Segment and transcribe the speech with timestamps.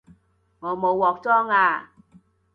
[0.61, 1.91] 我冇鑊裝吖